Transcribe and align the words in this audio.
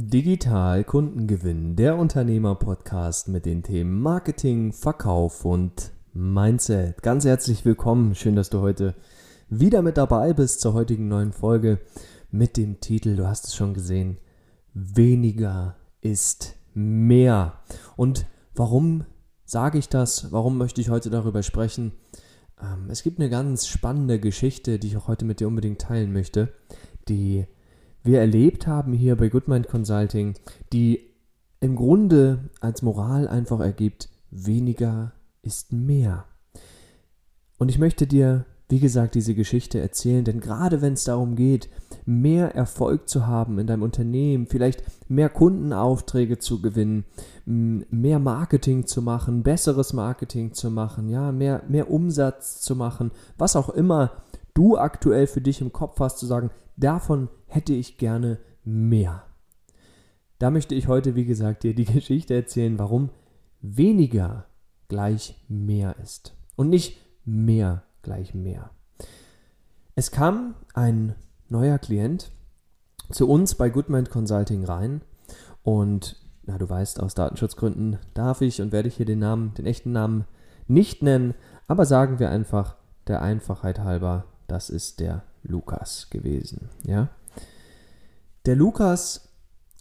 Digital 0.00 0.84
Kundengewinn, 0.84 1.74
der 1.74 1.96
Unternehmer-Podcast 1.98 3.26
mit 3.26 3.44
den 3.44 3.64
Themen 3.64 4.00
Marketing, 4.00 4.72
Verkauf 4.72 5.44
und 5.44 5.90
Mindset. 6.14 7.02
Ganz 7.02 7.24
herzlich 7.24 7.64
willkommen. 7.64 8.14
Schön, 8.14 8.36
dass 8.36 8.48
du 8.48 8.60
heute 8.60 8.94
wieder 9.48 9.82
mit 9.82 9.96
dabei 9.96 10.34
bist 10.34 10.60
zur 10.60 10.72
heutigen 10.72 11.08
neuen 11.08 11.32
Folge 11.32 11.80
mit 12.30 12.56
dem 12.56 12.78
Titel, 12.78 13.16
du 13.16 13.26
hast 13.26 13.46
es 13.46 13.56
schon 13.56 13.74
gesehen, 13.74 14.18
weniger 14.72 15.74
ist 16.00 16.54
mehr. 16.74 17.58
Und 17.96 18.26
warum 18.54 19.04
sage 19.44 19.78
ich 19.78 19.88
das? 19.88 20.30
Warum 20.30 20.58
möchte 20.58 20.80
ich 20.80 20.90
heute 20.90 21.10
darüber 21.10 21.42
sprechen? 21.42 21.90
Ähm, 22.62 22.88
es 22.88 23.02
gibt 23.02 23.18
eine 23.18 23.30
ganz 23.30 23.66
spannende 23.66 24.20
Geschichte, 24.20 24.78
die 24.78 24.86
ich 24.86 24.96
auch 24.96 25.08
heute 25.08 25.24
mit 25.24 25.40
dir 25.40 25.48
unbedingt 25.48 25.80
teilen 25.80 26.12
möchte, 26.12 26.52
die 27.08 27.48
wir 28.04 28.20
erlebt 28.20 28.66
haben 28.66 28.92
hier 28.92 29.16
bei 29.16 29.28
Goodmind 29.28 29.68
Consulting, 29.68 30.34
die 30.72 31.00
im 31.60 31.76
Grunde 31.76 32.50
als 32.60 32.82
Moral 32.82 33.28
einfach 33.28 33.60
ergibt, 33.60 34.08
weniger 34.30 35.12
ist 35.42 35.72
mehr. 35.72 36.24
Und 37.58 37.68
ich 37.68 37.78
möchte 37.78 38.06
dir, 38.06 38.44
wie 38.68 38.80
gesagt, 38.80 39.14
diese 39.14 39.34
Geschichte 39.34 39.80
erzählen, 39.80 40.24
denn 40.24 40.40
gerade 40.40 40.82
wenn 40.82 40.92
es 40.92 41.04
darum 41.04 41.34
geht, 41.34 41.68
mehr 42.04 42.54
Erfolg 42.54 43.08
zu 43.08 43.26
haben 43.26 43.58
in 43.58 43.66
deinem 43.66 43.82
Unternehmen, 43.82 44.46
vielleicht 44.46 44.82
mehr 45.08 45.30
Kundenaufträge 45.30 46.38
zu 46.38 46.60
gewinnen, 46.60 47.04
mehr 47.46 48.18
Marketing 48.18 48.86
zu 48.86 49.02
machen, 49.02 49.42
besseres 49.42 49.92
Marketing 49.92 50.52
zu 50.52 50.70
machen, 50.70 51.08
ja, 51.08 51.32
mehr, 51.32 51.62
mehr 51.68 51.90
Umsatz 51.90 52.60
zu 52.60 52.76
machen, 52.76 53.10
was 53.38 53.56
auch 53.56 53.70
immer 53.70 54.12
du 54.58 54.76
aktuell 54.76 55.28
für 55.28 55.40
dich 55.40 55.60
im 55.60 55.72
Kopf 55.72 56.00
hast, 56.00 56.18
zu 56.18 56.26
sagen, 56.26 56.50
davon 56.76 57.28
hätte 57.46 57.72
ich 57.72 57.96
gerne 57.96 58.40
mehr. 58.64 59.22
Da 60.40 60.50
möchte 60.50 60.74
ich 60.74 60.88
heute, 60.88 61.14
wie 61.14 61.24
gesagt, 61.24 61.62
dir 61.62 61.76
die 61.76 61.84
Geschichte 61.92 62.34
erzählen, 62.34 62.76
warum 62.76 63.10
weniger 63.60 64.46
gleich 64.88 65.40
mehr 65.48 65.94
ist 66.02 66.34
und 66.56 66.70
nicht 66.70 66.98
mehr 67.24 67.84
gleich 68.02 68.34
mehr. 68.34 68.70
Es 69.94 70.10
kam 70.10 70.56
ein 70.74 71.14
neuer 71.48 71.78
Klient 71.78 72.32
zu 73.10 73.28
uns 73.28 73.54
bei 73.54 73.70
Goodmind 73.70 74.10
Consulting 74.10 74.64
rein 74.64 75.02
und 75.62 76.16
na, 76.44 76.58
du 76.58 76.68
weißt, 76.68 77.00
aus 77.00 77.14
Datenschutzgründen 77.14 77.98
darf 78.14 78.40
ich 78.40 78.60
und 78.60 78.72
werde 78.72 78.88
ich 78.88 78.96
hier 78.96 79.06
den 79.06 79.18
Namen, 79.20 79.54
den 79.54 79.66
echten 79.66 79.92
Namen 79.92 80.24
nicht 80.66 81.02
nennen, 81.02 81.34
aber 81.68 81.84
sagen 81.84 82.18
wir 82.18 82.30
einfach 82.30 82.74
der 83.06 83.22
Einfachheit 83.22 83.78
halber, 83.80 84.24
das 84.48 84.70
ist 84.70 84.98
der 84.98 85.22
Lukas 85.42 86.10
gewesen, 86.10 86.68
ja? 86.82 87.10
Der 88.46 88.56
Lukas 88.56 89.28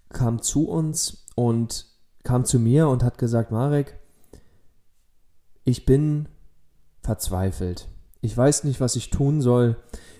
kam 0.09 0.41
zu 0.41 0.69
uns 0.69 1.25
und 1.35 1.85
kam 2.23 2.45
zu 2.45 2.59
mir 2.59 2.89
und 2.89 3.03
hat 3.03 3.17
gesagt, 3.17 3.51
Marek, 3.51 3.97
ich 5.63 5.85
bin 5.85 6.27
verzweifelt. 7.01 7.87
Ich 8.21 8.35
weiß 8.35 8.65
nicht, 8.65 8.81
was 8.81 8.95
ich 8.95 9.09
tun 9.09 9.41
soll. 9.41 9.77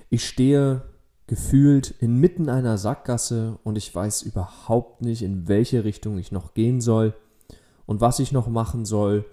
Ich 0.10 0.28
stehe 0.28 0.84
gefühlt 1.28 1.92
inmitten 2.00 2.50
einer 2.50 2.78
Sackgasse 2.78 3.60
und 3.64 3.78
ich 3.78 3.94
weiß 3.94 4.22
überhaupt 4.22 5.02
nicht, 5.02 5.22
in 5.22 5.48
welche 5.48 5.84
Richtung 5.84 6.18
ich 6.18 6.32
noch 6.32 6.54
gehen 6.54 6.80
soll 6.80 7.14
und 7.86 8.00
was 8.00 8.20
ich 8.20 8.32
noch 8.32 8.48
machen 8.48 8.86
soll, 8.86 9.26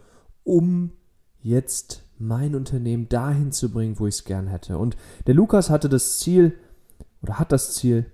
um 0.42 0.92
jetzt 1.40 2.03
mein 2.18 2.54
Unternehmen 2.54 3.08
dahin 3.08 3.52
zu 3.52 3.70
bringen, 3.70 3.98
wo 3.98 4.06
ich 4.06 4.16
es 4.16 4.24
gern 4.24 4.46
hätte. 4.46 4.78
Und 4.78 4.96
der 5.26 5.34
Lukas 5.34 5.70
hatte 5.70 5.88
das 5.88 6.18
Ziel 6.18 6.56
oder 7.22 7.38
hat 7.38 7.52
das 7.52 7.74
Ziel, 7.74 8.06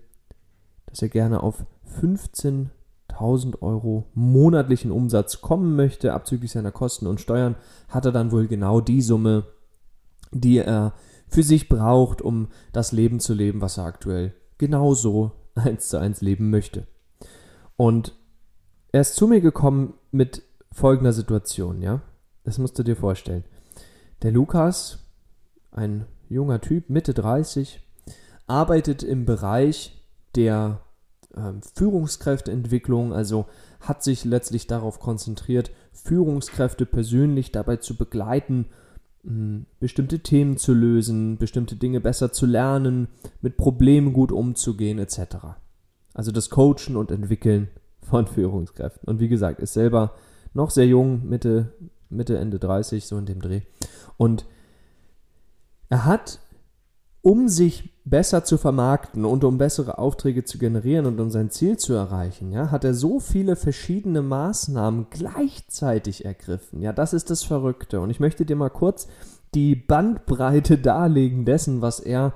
dass 0.87 1.03
er 1.03 1.09
gerne 1.09 1.43
auf 1.43 1.65
15.000 2.01 3.61
Euro 3.63 4.07
monatlichen 4.15 4.91
Umsatz 4.91 5.41
kommen 5.41 5.77
möchte, 5.77 6.13
abzüglich 6.13 6.53
seiner 6.53 6.73
Kosten 6.73 7.07
und 7.07 7.21
Steuern, 7.21 7.57
hat 7.89 8.05
er 8.05 8.13
dann 8.13 8.33
wohl 8.33 8.47
genau 8.47 8.81
die 8.81 9.03
Summe, 9.03 9.45
die 10.33 10.59
er 10.59 10.95
für 11.29 11.43
sich 11.43 11.69
braucht, 11.69 12.23
um 12.23 12.49
das 12.73 12.93
Leben 12.93 13.21
zu 13.21 13.35
leben, 13.35 13.61
was 13.61 13.79
er 13.79 13.85
aktuell 13.85 14.35
genauso 14.59 15.33
eins 15.55 15.89
zu 15.89 15.99
eins 15.99 16.21
leben 16.21 16.51
möchte. 16.51 16.87
Und 17.77 18.15
er 18.93 19.03
ist 19.03 19.15
zu 19.15 19.27
mir 19.27 19.41
gekommen 19.41 19.95
mit 20.11 20.43
folgender 20.73 21.13
Situation, 21.13 21.83
ja. 21.83 22.03
Das 22.45 22.59
musst 22.59 22.79
du 22.79 22.83
dir 22.83 22.97
vorstellen. 22.97 23.45
Der 24.23 24.33
Lukas, 24.33 24.99
ein 25.71 26.05
junger 26.29 26.61
Typ, 26.61 26.91
Mitte 26.91 27.15
30, 27.15 27.81
arbeitet 28.47 29.03
im 29.03 29.25
Bereich 29.25 30.05
der 30.35 30.83
äh, 31.35 31.53
Führungskräfteentwicklung, 31.75 33.15
also 33.15 33.47
hat 33.81 34.03
sich 34.03 34.27
letztlich 34.27 34.67
darauf 34.67 35.01
konzentriert, 35.01 35.71
Führungskräfte 35.93 36.85
persönlich 36.85 37.51
dabei 37.51 37.77
zu 37.77 37.97
begleiten, 37.97 38.67
mh, 39.23 39.65
bestimmte 39.79 40.19
Themen 40.19 40.59
zu 40.59 40.75
lösen, 40.75 41.39
bestimmte 41.39 41.77
Dinge 41.77 42.01
besser 42.01 42.31
zu 42.31 42.45
lernen, 42.45 43.09
mit 43.41 43.57
Problemen 43.57 44.13
gut 44.13 44.33
umzugehen, 44.33 44.99
etc. 44.99 45.37
Also 46.13 46.31
das 46.31 46.51
Coachen 46.51 46.97
und 46.97 47.11
Entwickeln 47.11 47.69
von 48.03 48.27
Führungskräften. 48.27 49.09
Und 49.09 49.19
wie 49.19 49.29
gesagt, 49.29 49.61
ist 49.61 49.73
selber 49.73 50.15
noch 50.53 50.69
sehr 50.71 50.87
jung, 50.87 51.27
Mitte, 51.27 51.73
Mitte, 52.11 52.39
Ende 52.39 52.59
30, 52.59 53.07
so 53.07 53.17
in 53.17 53.27
dem 53.27 53.41
Dreh. 53.41 53.63
Und 54.17 54.45
er 55.89 56.05
hat, 56.05 56.41
um 57.23 57.49
sich 57.49 58.01
besser 58.05 58.45
zu 58.45 58.59
vermarkten 58.59 59.25
und 59.25 59.45
um 59.45 59.59
bessere 59.59 59.99
Aufträge 59.99 60.45
zu 60.45 60.59
generieren 60.59 61.07
und 61.07 61.21
um 61.21 61.31
sein 61.31 61.51
Ziel 61.51 61.77
zu 61.77 61.93
erreichen, 61.93 62.53
ja, 62.53 62.71
hat 62.71 62.85
er 62.85 62.95
so 62.95 63.21
viele 63.21 63.57
verschiedene 63.57 64.23
Maßnahmen 64.23 65.07
gleichzeitig 65.11 66.25
ergriffen. 66.25 66.83
Ja, 66.83 66.93
das 66.93 67.13
ist 67.13 67.31
das 67.31 67.43
Verrückte. 67.43 68.01
Und 68.01 68.11
ich 68.11 68.21
möchte 68.21 68.45
dir 68.45 68.57
mal 68.57 68.71
kurz 68.71 69.07
die 69.55 69.75
Bandbreite 69.75 70.79
darlegen 70.79 71.45
dessen, 71.45 71.81
was 71.81 72.01
er 72.01 72.35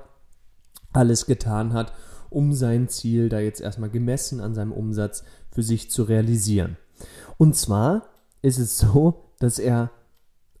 alles 0.93 1.25
getan 1.25 1.73
hat, 1.73 1.93
um 2.29 2.53
sein 2.53 2.89
Ziel 2.89 3.29
da 3.29 3.39
jetzt 3.39 3.61
erstmal 3.61 3.89
gemessen 3.89 4.39
an 4.41 4.53
seinem 4.53 4.71
Umsatz 4.71 5.23
für 5.49 5.63
sich 5.63 5.91
zu 5.91 6.03
realisieren. 6.03 6.77
Und 7.37 7.55
zwar 7.55 8.03
ist 8.41 8.59
es 8.59 8.77
so, 8.77 9.24
dass 9.39 9.59
er 9.59 9.91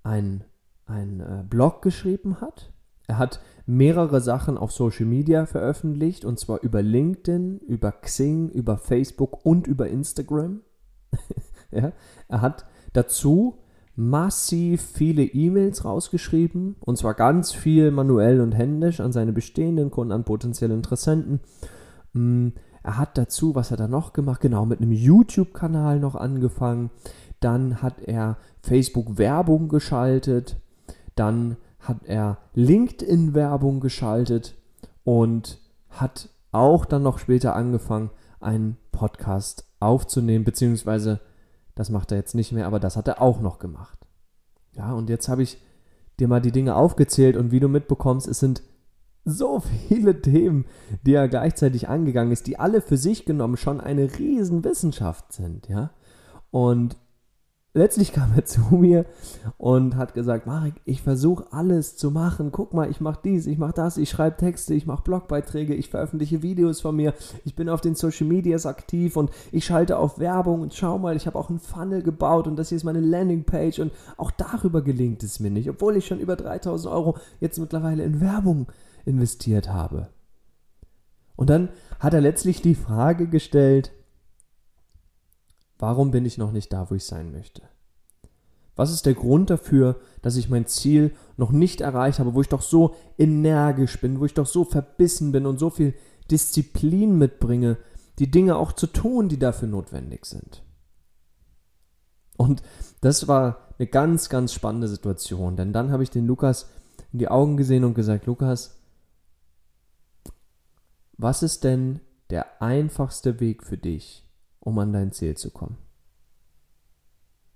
ein 0.03 0.43
einen 0.85 1.19
äh, 1.19 1.43
Blog 1.47 1.81
geschrieben 1.81 2.41
hat. 2.41 2.71
Er 3.07 3.17
hat 3.17 3.39
mehrere 3.65 4.21
Sachen 4.21 4.57
auf 4.57 4.71
Social 4.71 5.05
Media 5.05 5.45
veröffentlicht, 5.45 6.25
und 6.25 6.39
zwar 6.39 6.61
über 6.61 6.81
LinkedIn, 6.81 7.59
über 7.59 7.91
Xing, 7.91 8.49
über 8.49 8.77
Facebook 8.77 9.45
und 9.45 9.67
über 9.67 9.87
Instagram. 9.87 10.61
ja, 11.71 11.91
er 12.27 12.41
hat 12.41 12.65
dazu 12.93 13.59
massiv 13.95 14.81
viele 14.81 15.23
E-Mails 15.23 15.85
rausgeschrieben, 15.85 16.75
und 16.79 16.97
zwar 16.97 17.13
ganz 17.13 17.51
viel 17.51 17.91
manuell 17.91 18.41
und 18.41 18.51
händisch 18.51 18.99
an 18.99 19.11
seine 19.11 19.33
bestehenden 19.33 19.91
Kunden, 19.91 20.11
an 20.11 20.25
potenzielle 20.25 20.73
Interessenten. 20.73 21.39
Mm, 22.13 22.49
er 22.83 22.97
hat 22.97 23.17
dazu, 23.17 23.55
was 23.55 23.71
hat 23.71 23.79
er 23.79 23.87
noch 23.87 24.13
gemacht? 24.13 24.41
Genau, 24.41 24.65
mit 24.65 24.79
einem 24.79 24.91
YouTube-Kanal 24.91 25.99
noch 25.99 26.13
angefangen. 26.13 26.91
Dann 27.39 27.81
hat 27.81 28.01
er 28.01 28.37
Facebook-Werbung 28.61 29.69
geschaltet. 29.69 30.57
Dann 31.15 31.57
hat 31.79 32.05
er 32.05 32.37
LinkedIn-Werbung 32.53 33.79
geschaltet 33.79 34.55
und 35.03 35.59
hat 35.89 36.29
auch 36.51 36.85
dann 36.85 37.03
noch 37.03 37.19
später 37.19 37.55
angefangen, 37.55 38.09
einen 38.39 38.77
Podcast 38.91 39.65
aufzunehmen, 39.79 40.45
beziehungsweise 40.45 41.19
das 41.75 41.89
macht 41.89 42.11
er 42.11 42.17
jetzt 42.17 42.35
nicht 42.35 42.51
mehr, 42.53 42.67
aber 42.67 42.79
das 42.79 42.95
hat 42.95 43.07
er 43.07 43.21
auch 43.21 43.41
noch 43.41 43.59
gemacht. 43.59 43.99
Ja, 44.73 44.93
und 44.93 45.09
jetzt 45.09 45.27
habe 45.27 45.43
ich 45.43 45.61
dir 46.19 46.27
mal 46.27 46.41
die 46.41 46.51
Dinge 46.51 46.75
aufgezählt 46.75 47.35
und 47.35 47.51
wie 47.51 47.59
du 47.59 47.67
mitbekommst, 47.67 48.27
es 48.27 48.39
sind 48.39 48.63
so 49.25 49.59
viele 49.59 50.21
Themen, 50.21 50.65
die 51.05 51.13
er 51.13 51.27
gleichzeitig 51.27 51.89
angegangen 51.89 52.31
ist, 52.31 52.47
die 52.47 52.59
alle 52.59 52.81
für 52.81 52.97
sich 52.97 53.25
genommen 53.25 53.57
schon 53.57 53.81
eine 53.81 54.17
Riesenwissenschaft 54.17 55.33
sind, 55.33 55.67
ja. 55.67 55.89
Und 56.51 56.95
letztlich 57.75 58.13
kam 58.13 58.31
er 58.35 58.45
zu 58.45 58.61
mir 58.71 59.05
und 59.57 59.95
hat 59.95 60.13
gesagt, 60.13 60.47
Marek, 60.47 60.73
ich 60.85 61.01
versuche 61.01 61.45
alles 61.51 61.95
zu 61.95 62.09
machen. 62.09 62.51
Guck 62.51 62.73
mal, 62.73 62.89
ich 62.89 63.01
mache 63.01 63.19
dies, 63.23 63.45
ich 63.45 63.57
mache 63.57 63.73
das, 63.73 63.97
ich 63.97 64.09
schreibe 64.09 64.37
Texte, 64.37 64.73
ich 64.73 64.87
mache 64.87 65.03
Blogbeiträge, 65.03 65.75
ich 65.75 65.89
veröffentliche 65.89 66.41
Videos 66.41 66.81
von 66.81 66.95
mir, 66.95 67.13
ich 67.43 67.55
bin 67.55 67.69
auf 67.69 67.81
den 67.81 67.95
Social 67.95 68.27
Medias 68.27 68.65
aktiv 68.65 69.15
und 69.17 69.29
ich 69.51 69.65
schalte 69.65 69.97
auf 69.97 70.17
Werbung 70.17 70.61
und 70.61 70.73
schau 70.73 70.97
mal, 70.97 71.15
ich 71.15 71.27
habe 71.27 71.37
auch 71.37 71.49
einen 71.49 71.59
Funnel 71.59 72.01
gebaut 72.01 72.47
und 72.47 72.55
das 72.55 72.69
hier 72.69 72.77
ist 72.77 72.83
meine 72.83 73.01
Landingpage 73.01 73.79
und 73.79 73.91
auch 74.17 74.31
darüber 74.31 74.81
gelingt 74.81 75.21
es 75.23 75.39
mir 75.39 75.51
nicht, 75.51 75.69
obwohl 75.69 75.97
ich 75.97 76.07
schon 76.07 76.19
über 76.19 76.35
3000 76.35 76.91
Euro 76.91 77.17
jetzt 77.39 77.59
mittlerweile 77.59 78.03
in 78.03 78.21
Werbung 78.21 78.67
investiert 79.05 79.69
habe. 79.69 80.07
Und 81.35 81.49
dann 81.49 81.69
hat 81.99 82.13
er 82.13 82.21
letztlich 82.21 82.61
die 82.61 82.75
Frage 82.75 83.27
gestellt, 83.27 83.91
Warum 85.85 86.09
bin 86.09 86.25
ich 86.25 86.39
noch 86.39 86.51
nicht 86.51 86.73
da, 86.73 86.89
wo 86.89 86.95
ich 86.95 87.05
sein 87.05 87.31
möchte? 87.31 87.61
Was 88.75 88.91
ist 88.91 89.05
der 89.05 89.13
Grund 89.13 89.51
dafür, 89.51 89.99
dass 90.23 90.35
ich 90.35 90.49
mein 90.49 90.65
Ziel 90.65 91.13
noch 91.37 91.51
nicht 91.51 91.79
erreicht 91.79 92.17
habe, 92.17 92.33
wo 92.33 92.41
ich 92.41 92.49
doch 92.49 92.63
so 92.63 92.95
energisch 93.19 94.01
bin, 94.01 94.19
wo 94.19 94.25
ich 94.25 94.33
doch 94.33 94.47
so 94.47 94.63
verbissen 94.63 95.31
bin 95.31 95.45
und 95.45 95.59
so 95.59 95.69
viel 95.69 95.93
Disziplin 96.31 97.19
mitbringe, 97.19 97.77
die 98.17 98.31
Dinge 98.31 98.55
auch 98.55 98.71
zu 98.71 98.87
tun, 98.87 99.29
die 99.29 99.37
dafür 99.37 99.67
notwendig 99.67 100.25
sind. 100.25 100.63
Und 102.35 102.63
das 103.01 103.27
war 103.27 103.69
eine 103.77 103.85
ganz, 103.85 104.29
ganz 104.29 104.53
spannende 104.53 104.87
Situation, 104.87 105.55
denn 105.55 105.71
dann 105.71 105.91
habe 105.91 106.01
ich 106.01 106.09
den 106.09 106.25
Lukas 106.25 106.67
in 107.13 107.19
die 107.19 107.27
Augen 107.27 107.57
gesehen 107.57 107.83
und 107.83 107.93
gesagt, 107.93 108.25
Lukas, 108.25 108.79
was 111.15 111.43
ist 111.43 111.63
denn 111.63 111.99
der 112.31 112.59
einfachste 112.59 113.39
Weg 113.39 113.61
für 113.61 113.77
dich, 113.77 114.24
um 114.65 114.77
an 114.79 114.91
dein 114.91 115.13
Ziel 115.13 115.37
zu 115.37 115.51
kommen? 115.51 115.77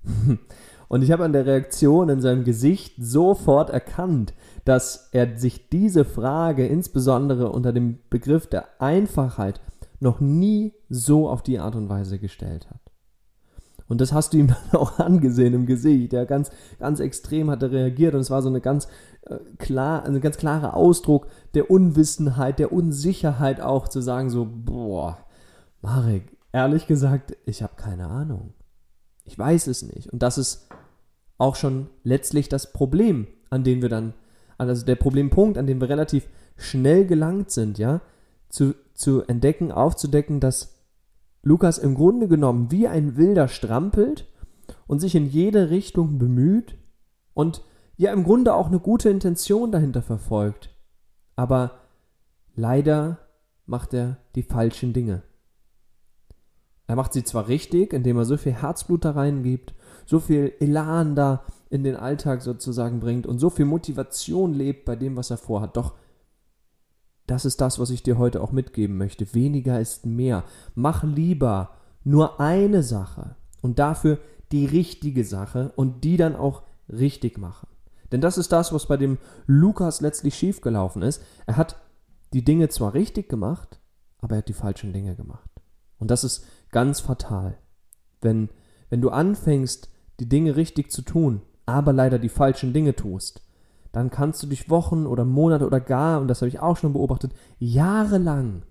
Und 0.88 1.04
ich 1.04 1.12
habe 1.12 1.26
an 1.26 1.34
der 1.34 1.46
Reaktion 1.46 2.10
in 2.10 2.22
seinem 2.22 2.44
Gesicht 2.46 2.96
sofort 2.98 3.70
erkannt, 3.70 4.34
dass 4.66 5.10
er 5.12 5.38
sich 5.38 5.70
diese 5.70 6.06
Frage 6.06 6.66
insbesondere 6.66 7.52
unter 7.52 7.74
dem 7.74 8.00
Begriff 8.10 8.48
der 8.48 8.82
Einfachheit 8.82 9.62
noch 10.00 10.20
nie 10.20 10.74
so 10.90 11.30
auf 11.30 11.44
die 11.44 11.60
Art 11.60 11.76
und 11.76 11.90
Weise 11.90 12.18
gestellt 12.18 12.70
hat. 12.70 12.80
Und 13.88 14.02
das 14.02 14.14
hast 14.14 14.34
du 14.34 14.38
ihm 14.38 14.48
dann 14.72 14.80
auch 14.80 14.98
angesehen 15.00 15.54
im 15.54 15.66
Gesicht. 15.66 16.14
Der 16.14 16.26
ganz, 16.26 16.50
ganz 16.80 17.00
extrem 17.00 17.52
hatte 17.52 17.72
reagiert 17.72 18.16
und 18.16 18.22
es 18.22 18.32
war 18.32 18.42
so 18.42 18.50
eine 18.50 18.62
ganz 18.62 18.88
äh, 19.24 19.38
klar, 19.58 20.06
ein 20.06 20.22
ganz 20.22 20.38
klarer 20.38 20.76
Ausdruck 20.76 21.28
der 21.54 21.70
Unwissenheit, 21.70 22.58
der 22.58 22.72
Unsicherheit 22.72 23.62
auch 23.62 23.88
zu 23.88 24.02
sagen 24.02 24.30
so, 24.30 24.48
boah, 24.50 25.18
Marek, 25.82 26.39
ehrlich 26.52 26.88
gesagt, 26.88 27.36
ich 27.46 27.62
habe 27.64 27.76
keine 27.76 28.08
Ahnung. 28.08 28.54
Ich 29.26 29.38
weiß 29.38 29.68
es 29.68 29.84
nicht. 29.84 30.12
Und 30.12 30.24
das 30.24 30.38
ist 30.38 30.70
auch 31.38 31.56
schon 31.56 31.90
letztlich 32.04 32.50
das 32.50 32.74
Problem, 32.74 33.28
an 33.50 33.64
dem 33.64 33.82
wir 33.82 33.90
dann, 33.90 34.14
also 34.58 34.86
der 34.86 34.96
Problempunkt, 34.96 35.58
an 35.58 35.68
dem 35.68 35.80
wir 35.82 35.90
relativ 35.90 36.28
schnell 36.58 37.06
gelangt 37.06 37.52
sind, 37.52 37.78
ja, 37.78 38.02
zu, 38.50 38.76
zu 38.94 39.24
entdecken, 39.24 39.72
aufzudecken, 39.72 40.40
dass 40.40 40.80
Lukas 41.42 41.78
im 41.78 41.96
Grunde 41.96 42.28
genommen 42.28 42.72
wie 42.72 42.88
ein 42.88 43.16
Wilder 43.16 43.48
strampelt 43.48 44.28
und 44.88 45.00
sich 45.00 45.16
in 45.16 45.28
jede 45.28 45.70
Richtung 45.70 46.20
bemüht 46.20 46.76
und 47.34 47.64
ja 47.96 48.12
im 48.12 48.24
Grunde 48.24 48.54
auch 48.54 48.68
eine 48.68 48.80
gute 48.80 49.10
Intention 49.10 49.72
dahinter 49.72 50.02
verfolgt. 50.02 50.70
Aber 51.36 51.80
leider 52.56 53.20
macht 53.66 53.94
er 53.94 54.18
die 54.36 54.44
falschen 54.44 54.92
Dinge. 54.92 55.24
Er 56.90 56.96
macht 56.96 57.14
sie 57.14 57.24
zwar 57.24 57.48
richtig, 57.48 57.94
indem 57.94 58.18
er 58.18 58.26
so 58.26 58.36
viel 58.36 58.52
Herzblut 58.52 59.06
da 59.06 59.12
reingibt, 59.12 59.76
so 60.08 60.20
viel 60.20 60.54
Elan 60.60 61.14
da 61.14 61.44
in 61.70 61.84
den 61.84 61.96
Alltag 61.96 62.42
sozusagen 62.42 63.00
bringt 63.00 63.28
und 63.28 63.38
so 63.38 63.52
viel 63.52 63.66
Motivation 63.66 64.56
lebt 64.56 64.86
bei 64.86 64.96
dem, 64.96 65.16
was 65.16 65.30
er 65.30 65.38
vorhat. 65.38 65.78
Doch 65.78 65.94
das 67.28 67.46
ist 67.46 67.62
das, 67.62 67.78
was 67.78 67.92
ich 67.92 68.02
dir 68.02 68.18
heute 68.18 68.42
auch 68.42 68.52
mitgeben 68.52 68.98
möchte. 68.98 69.36
Weniger 69.36 69.80
ist 69.80 70.08
mehr. 70.08 70.44
Mach 70.74 71.04
lieber 71.04 71.70
nur 72.04 72.40
eine 72.40 72.82
Sache 72.82 73.36
und 73.62 73.78
dafür 73.78 74.18
die 74.52 74.66
richtige 74.66 75.24
Sache 75.24 75.72
und 75.76 76.04
die 76.04 76.18
dann 76.18 76.36
auch 76.36 76.64
richtig 76.92 77.38
machen. 77.38 77.68
Denn 78.12 78.20
das 78.20 78.40
ist 78.40 78.52
das, 78.52 78.74
was 78.74 78.88
bei 78.88 78.98
dem 78.98 79.20
Lukas 79.46 80.02
letztlich 80.02 80.34
schiefgelaufen 80.34 81.04
ist. 81.04 81.22
Er 81.46 81.56
hat 81.56 81.76
die 82.34 82.44
Dinge 82.44 82.68
zwar 82.70 82.96
richtig 82.96 83.30
gemacht, 83.30 83.80
aber 84.22 84.38
er 84.38 84.40
hat 84.40 84.50
die 84.50 84.54
falschen 84.54 84.92
Dinge 84.92 85.16
gemacht. 85.16 85.52
Und 86.00 86.10
das 86.10 86.24
ist 86.24 86.46
ganz 86.72 87.00
fatal. 87.00 87.58
Wenn, 88.22 88.50
wenn 88.90 89.02
du 89.02 89.10
anfängst, 89.10 89.90
die 90.20 90.30
Dinge 90.30 90.56
richtig 90.56 90.92
zu 90.92 91.02
tun, 91.02 91.42
aber 91.66 91.94
leider 91.94 92.20
die 92.20 92.30
falschen 92.30 92.74
Dinge 92.74 92.96
tust, 92.96 93.42
dann 93.92 94.10
kannst 94.10 94.44
du 94.44 94.48
dich 94.48 94.70
Wochen 94.70 95.06
oder 95.06 95.26
Monate 95.26 95.66
oder 95.66 95.80
gar, 95.80 96.22
und 96.22 96.28
das 96.28 96.42
habe 96.42 96.50
ich 96.50 96.60
auch 96.60 96.78
schon 96.78 96.94
beobachtet, 96.94 97.34
jahrelang 97.58 98.64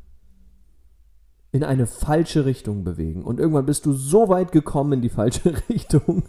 in 1.50 1.64
eine 1.64 1.86
falsche 1.86 2.44
Richtung 2.44 2.84
bewegen. 2.84 3.24
Und 3.24 3.40
irgendwann 3.40 3.66
bist 3.66 3.86
du 3.86 3.92
so 3.92 4.28
weit 4.28 4.52
gekommen 4.52 4.94
in 4.94 5.02
die 5.02 5.08
falsche 5.08 5.54
Richtung, 5.68 6.24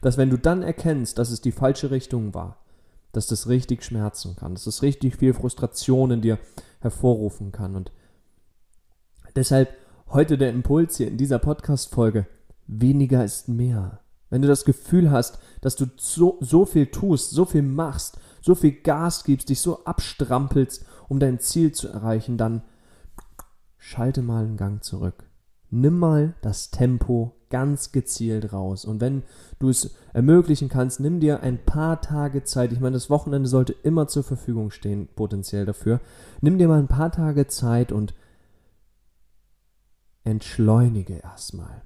dass 0.00 0.16
wenn 0.16 0.30
du 0.30 0.38
dann 0.38 0.62
erkennst, 0.62 1.18
dass 1.18 1.30
es 1.30 1.40
die 1.40 1.52
falsche 1.52 1.90
Richtung 1.90 2.32
war, 2.32 2.64
dass 3.12 3.26
das 3.26 3.48
richtig 3.48 3.84
schmerzen 3.84 4.36
kann, 4.36 4.54
dass 4.54 4.64
das 4.64 4.82
richtig 4.82 5.16
viel 5.16 5.34
Frustration 5.34 6.12
in 6.12 6.20
dir 6.20 6.38
hervorrufen 6.80 7.50
kann. 7.52 7.74
Und 7.74 7.92
deshalb 9.34 9.68
heute 10.12 10.36
der 10.36 10.50
Impuls 10.50 10.96
hier 10.96 11.08
in 11.08 11.16
dieser 11.16 11.38
Podcast-Folge: 11.38 12.26
weniger 12.66 13.24
ist 13.24 13.48
mehr. 13.48 14.00
Wenn 14.28 14.42
du 14.42 14.48
das 14.48 14.64
Gefühl 14.64 15.10
hast, 15.10 15.38
dass 15.60 15.76
du 15.76 15.86
so, 15.96 16.38
so 16.40 16.64
viel 16.64 16.86
tust, 16.86 17.30
so 17.30 17.44
viel 17.44 17.62
machst, 17.62 18.18
so 18.40 18.54
viel 18.54 18.72
Gas 18.72 19.24
gibst, 19.24 19.48
dich 19.48 19.60
so 19.60 19.84
abstrampelst, 19.84 20.84
um 21.08 21.18
dein 21.18 21.40
Ziel 21.40 21.72
zu 21.72 21.88
erreichen, 21.88 22.36
dann 22.36 22.62
schalte 23.76 24.22
mal 24.22 24.44
einen 24.44 24.56
Gang 24.56 24.82
zurück. 24.84 25.24
Nimm 25.70 25.98
mal 25.98 26.34
das 26.42 26.70
Tempo 26.70 27.36
ganz 27.48 27.92
gezielt 27.92 28.52
raus. 28.52 28.84
Und 28.84 29.00
wenn 29.00 29.22
du 29.58 29.68
es 29.68 29.94
ermöglichen 30.12 30.68
kannst, 30.68 31.00
nimm 31.00 31.20
dir 31.20 31.42
ein 31.42 31.58
paar 31.58 32.00
Tage 32.00 32.44
Zeit. 32.44 32.72
Ich 32.72 32.80
meine, 32.80 32.94
das 32.94 33.10
Wochenende 33.10 33.48
sollte 33.48 33.74
immer 33.82 34.06
zur 34.06 34.22
Verfügung 34.22 34.70
stehen, 34.70 35.08
potenziell 35.14 35.66
dafür. 35.66 36.00
Nimm 36.40 36.58
dir 36.58 36.68
mal 36.68 36.78
ein 36.78 36.88
paar 36.88 37.10
Tage 37.10 37.48
Zeit 37.48 37.90
und 37.92 38.14
entschleunige 40.30 41.14
erstmal. 41.14 41.82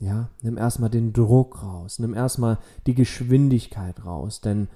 Ja, 0.00 0.30
nimm 0.42 0.56
erstmal 0.56 0.90
den 0.90 1.12
Druck 1.12 1.62
raus, 1.62 1.98
nimm 1.98 2.14
erstmal 2.14 2.58
die 2.86 2.94
Geschwindigkeit 2.94 4.04
raus, 4.04 4.40
denn 4.40 4.68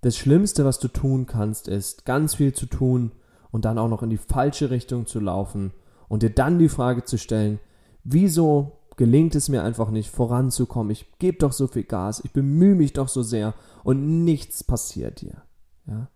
das 0.00 0.16
Schlimmste, 0.16 0.64
was 0.64 0.78
du 0.78 0.88
tun 0.88 1.26
kannst, 1.26 1.68
ist 1.68 2.06
ganz 2.06 2.36
viel 2.36 2.54
zu 2.54 2.64
tun 2.64 3.12
und 3.50 3.66
dann 3.66 3.76
auch 3.78 3.88
noch 3.88 4.02
in 4.02 4.08
die 4.08 4.16
falsche 4.16 4.70
Richtung 4.70 5.06
zu 5.06 5.20
laufen 5.20 5.72
und 6.08 6.22
dir 6.22 6.30
dann 6.30 6.58
die 6.58 6.70
Frage 6.70 7.04
zu 7.04 7.18
stellen, 7.18 7.60
wieso 8.02 8.78
gelingt 8.96 9.34
es 9.34 9.50
mir 9.50 9.62
einfach 9.62 9.90
nicht 9.90 10.10
voranzukommen? 10.10 10.90
Ich 10.90 11.06
gebe 11.18 11.36
doch 11.36 11.52
so 11.52 11.66
viel 11.66 11.84
Gas, 11.84 12.22
ich 12.24 12.32
bemühe 12.32 12.74
mich 12.74 12.94
doch 12.94 13.08
so 13.08 13.22
sehr 13.22 13.52
und 13.84 14.24
nichts 14.24 14.64
passiert 14.64 15.20
dir. 15.20 15.42
Ja? 15.86 16.08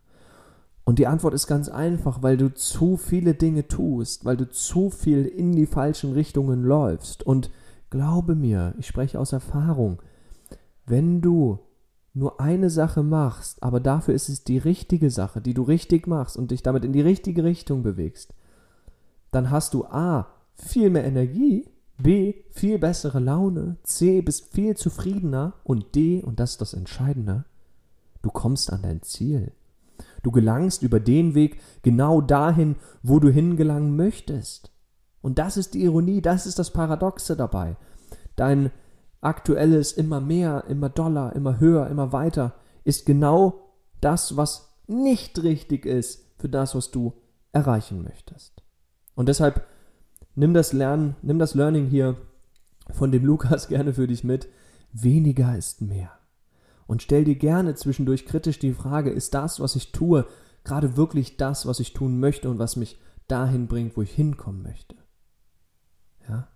Und 0.85 0.99
die 0.99 1.07
Antwort 1.07 1.33
ist 1.33 1.47
ganz 1.47 1.69
einfach, 1.69 2.23
weil 2.23 2.37
du 2.37 2.53
zu 2.53 2.97
viele 2.97 3.35
Dinge 3.35 3.67
tust, 3.69 4.25
weil 4.25 4.37
du 4.37 4.49
zu 4.49 4.91
viel 4.91 5.25
in 5.25 5.53
die 5.53 5.67
falschen 5.67 6.13
Richtungen 6.13 6.63
läufst. 6.63 7.23
Und 7.23 7.51
glaube 7.89 8.35
mir, 8.35 8.75
ich 8.79 8.87
spreche 8.87 9.19
aus 9.19 9.33
Erfahrung, 9.33 10.03
wenn 10.87 11.23
du 11.23 11.61
nur 12.13 12.41
eine 12.41 12.71
Sache 12.71 13.03
machst, 13.03 13.63
aber 13.63 13.81
dafür 13.81 14.15
ist 14.15 14.29
es 14.29 14.45
die 14.45 14.59
richtige 14.59 15.11
Sache, 15.11 15.41
die 15.41 15.55
du 15.55 15.63
richtig 15.63 16.07
machst 16.07 16.37
und 16.37 16.51
dich 16.51 16.63
damit 16.63 16.85
in 16.85 16.93
die 16.93 17.01
richtige 17.01 17.45
Richtung 17.45 17.83
bewegst, 17.83 18.35
dann 19.31 19.51
hast 19.51 19.75
du 19.75 19.85
A, 19.87 20.29
viel 20.55 20.91
mehr 20.91 21.05
Energie, 21.05 21.69
B, 21.99 22.35
viel 22.51 22.79
bessere 22.79 23.21
Laune, 23.21 23.77
C, 23.83 24.23
bist 24.23 24.53
viel 24.53 24.77
zufriedener 24.77 25.55
und 25.65 25.95
D, 25.95 26.23
und 26.23 26.39
das 26.39 26.53
ist 26.53 26.61
das 26.61 26.75
Entscheidende, 26.75 27.45
du 28.23 28.31
kommst 28.31 28.73
an 28.73 28.83
dein 28.83 29.03
Ziel. 29.03 29.53
Du 30.25 30.33
gelangst 30.33 30.83
über 30.83 30.99
den 30.99 31.35
Weg 31.35 31.61
genau 31.83 32.21
dahin, 32.21 32.77
wo 33.03 33.21
du 33.21 33.29
hingelangen 33.29 33.95
möchtest. 33.95 34.73
Und 35.21 35.39
das 35.39 35.57
ist 35.57 35.75
die 35.75 35.85
Ironie, 35.85 36.21
das 36.21 36.47
ist 36.47 36.59
das 36.59 36.73
Paradoxe 36.73 37.37
dabei. 37.37 37.77
Dein 38.35 38.71
aktuelles 39.21 39.93
immer 39.93 40.21
mehr, 40.21 40.65
immer 40.69 40.89
doller, 40.89 41.35
immer 41.37 41.61
höher, 41.61 41.87
immer 41.89 42.13
weiter 42.13 42.55
ist 42.85 43.07
genau 43.07 43.75
das, 44.01 44.37
was 44.37 44.77
nicht 44.87 45.43
richtig 45.43 45.87
ist 45.87 46.27
für 46.39 46.49
das, 46.49 46.75
was 46.75 46.91
du 46.91 47.15
erreichen 47.53 48.03
möchtest. 48.03 48.63
Und 49.15 49.29
deshalb 49.29 49.67
nimm 50.35 50.55
das 50.55 50.73
Lernen, 50.73 51.17
nimm 51.23 51.39
das 51.39 51.55
Learning 51.55 51.87
hier 51.87 52.17
von 52.91 53.13
dem 53.13 53.25
Lukas 53.25 53.69
gerne 53.69 53.95
für 53.95 54.07
dich 54.07 54.25
mit. 54.25 54.49
Weniger 54.93 55.57
ist 55.57 55.81
mehr. 55.81 56.11
Und 56.87 57.03
stell 57.03 57.25
dir 57.25 57.37
gerne 57.37 57.75
zwischendurch 57.75 58.27
kritisch 58.27 58.59
die 58.59 58.73
Frage, 58.73 59.11
ist 59.11 59.35
das, 59.35 59.61
was 59.61 59.77
ich 59.77 59.93
tue, 59.93 60.27
gerade 60.65 60.97
wirklich 60.97 61.37
das, 61.37 61.67
was 61.67 61.81
ich 61.81 61.93
tun 61.93 62.21
möchte 62.21 62.51
und 62.51 62.59
was 62.59 62.77
mich 62.77 62.99
dahin 63.29 63.69
bringt, 63.69 63.97
wo 63.97 64.03
ich 64.03 64.13
hinkommen 64.13 64.63
möchte? 64.63 64.97
Ja? 66.29 66.49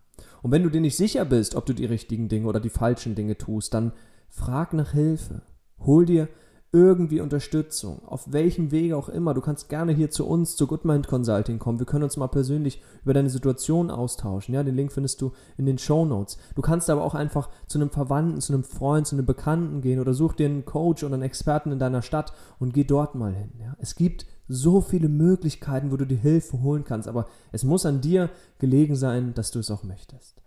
Und 0.43 0.51
wenn 0.51 0.63
du 0.63 0.71
dir 0.71 0.81
nicht 0.81 0.97
sicher 0.97 1.25
bist, 1.25 1.55
ob 1.55 1.67
du 1.67 1.73
die 1.73 1.87
richtigen 1.87 2.29
Dinge 2.29 2.47
oder 2.47 2.61
die 2.61 2.71
falschen 2.71 3.15
Dinge 3.15 3.37
tust, 3.37 3.75
dann 3.75 3.93
frag 4.29 4.73
nach 4.73 4.93
Hilfe. 4.93 5.43
Hol 5.81 6.05
dir 6.07 6.29
irgendwie 6.71 7.21
Unterstützung, 7.21 8.05
auf 8.05 8.31
welchem 8.31 8.71
Wege 8.71 8.97
auch 8.97 9.09
immer. 9.09 9.33
Du 9.33 9.41
kannst 9.41 9.71
gerne 9.71 9.93
hier 9.93 10.11
zu 10.11 10.27
uns, 10.27 10.55
zu 10.55 10.67
Goodmind 10.67 11.09
Consulting 11.09 11.59
kommen. 11.59 11.79
Wir 11.79 11.87
können 11.87 12.05
uns 12.05 12.19
mal 12.19 12.27
persönlich 12.27 12.83
über 13.05 13.15
deine 13.15 13.31
Situation 13.31 13.91
austauschen. 13.91 14.55
Ja, 14.55 14.63
den 14.63 14.75
Link 14.75 14.93
findest 14.93 15.23
du 15.23 15.33
in 15.57 15.65
den 15.65 15.79
Show 15.79 16.05
Notes. 16.05 16.37
Du 16.55 16.61
kannst 16.61 16.91
aber 16.91 17.03
auch 17.03 17.15
einfach 17.15 17.49
zu 17.67 17.79
einem 17.79 17.89
Verwandten, 17.89 18.41
zu 18.43 18.53
einem 18.53 18.65
Freund, 18.65 19.07
zu 19.07 19.17
einem 19.17 19.25
Bekannten 19.25 19.81
gehen 19.81 19.99
oder 19.99 20.13
such 20.13 20.35
dir 20.35 20.47
einen 20.47 20.67
Coach 20.67 21.05
oder 21.05 21.15
einen 21.15 21.23
Experten 21.23 21.73
in 21.73 21.79
deiner 21.79 22.03
Stadt 22.03 22.35
und 22.59 22.75
geh 22.75 22.85
dort 22.85 23.15
mal 23.15 23.35
hin. 23.35 23.53
Ja, 23.59 23.75
es 23.81 23.95
gibt 23.95 24.27
so 24.47 24.83
viele 24.83 25.09
Möglichkeiten, 25.09 25.91
wo 25.91 25.97
du 25.97 26.07
dir 26.07 26.19
Hilfe 26.19 26.61
holen 26.63 26.85
kannst, 26.85 27.09
aber 27.09 27.27
es 27.53 27.65
muss 27.65 27.87
an 27.87 28.01
dir 28.03 28.31
gelegen 28.59 28.97
sein, 28.97 29.33
dass 29.35 29.51
du 29.51 29.59
es 29.59 29.71
auch 29.71 29.85
möchtest. 29.85 30.43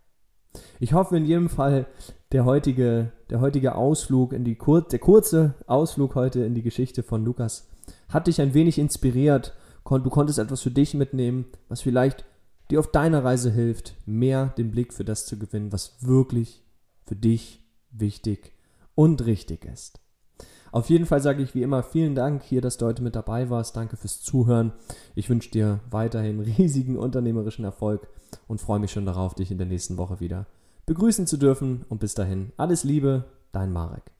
Ich 0.81 0.93
hoffe 0.93 1.15
in 1.15 1.25
jedem 1.25 1.47
Fall, 1.47 1.85
der 2.31 2.43
heutige, 2.43 3.11
der 3.29 3.39
heutige 3.39 3.75
Ausflug 3.75 4.33
in 4.33 4.43
die 4.43 4.55
Kur 4.55 4.81
der 4.81 4.97
kurze 4.97 5.53
Ausflug 5.67 6.15
heute 6.15 6.43
in 6.43 6.55
die 6.55 6.63
Geschichte 6.63 7.03
von 7.03 7.23
Lukas 7.23 7.69
hat 8.09 8.25
dich 8.25 8.41
ein 8.41 8.55
wenig 8.55 8.79
inspiriert. 8.79 9.53
Du 9.87 10.09
konntest 10.09 10.39
etwas 10.39 10.61
für 10.61 10.71
dich 10.71 10.95
mitnehmen, 10.95 11.45
was 11.69 11.81
vielleicht 11.81 12.25
die 12.71 12.79
auf 12.79 12.89
deiner 12.89 13.23
Reise 13.23 13.51
hilft, 13.51 13.93
mehr 14.07 14.55
den 14.57 14.71
Blick 14.71 14.91
für 14.91 15.05
das 15.05 15.27
zu 15.27 15.37
gewinnen, 15.37 15.71
was 15.71 15.97
wirklich 16.01 16.63
für 17.05 17.15
dich 17.15 17.63
wichtig 17.91 18.53
und 18.95 19.23
richtig 19.27 19.65
ist. 19.65 19.99
Auf 20.71 20.89
jeden 20.89 21.05
Fall 21.05 21.21
sage 21.21 21.43
ich 21.43 21.53
wie 21.53 21.61
immer 21.61 21.83
vielen 21.83 22.15
Dank 22.15 22.41
hier, 22.41 22.61
dass 22.61 22.77
du 22.77 22.87
heute 22.87 23.03
mit 23.03 23.15
dabei 23.15 23.51
warst. 23.51 23.75
Danke 23.75 23.97
fürs 23.97 24.21
Zuhören. 24.21 24.73
Ich 25.13 25.29
wünsche 25.29 25.51
dir 25.51 25.81
weiterhin 25.91 26.39
riesigen 26.39 26.97
unternehmerischen 26.97 27.65
Erfolg 27.65 28.07
und 28.47 28.59
freue 28.59 28.79
mich 28.79 28.91
schon 28.91 29.05
darauf, 29.05 29.35
dich 29.35 29.51
in 29.51 29.59
der 29.59 29.67
nächsten 29.67 29.97
Woche 29.97 30.19
wieder 30.19 30.47
begrüßen 30.85 31.27
zu 31.27 31.37
dürfen. 31.37 31.85
Und 31.89 31.99
bis 31.99 32.13
dahin, 32.13 32.51
alles 32.57 32.83
Liebe, 32.83 33.25
dein 33.51 33.71
Marek. 33.71 34.11